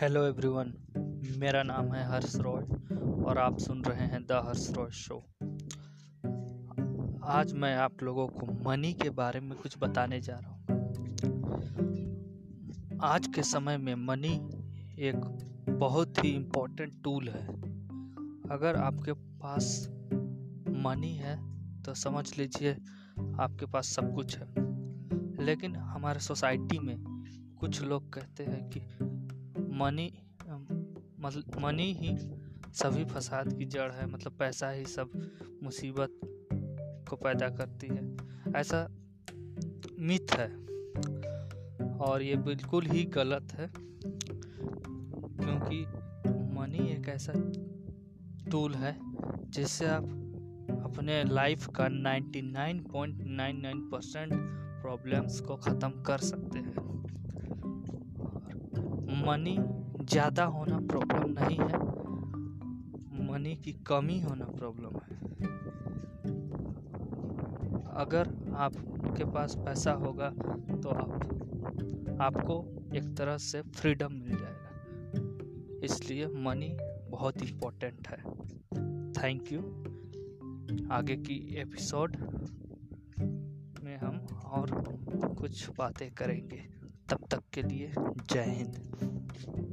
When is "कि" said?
28.70-28.80